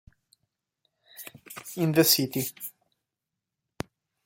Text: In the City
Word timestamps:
In 1.75 1.91
the 1.91 2.03
City 2.03 2.43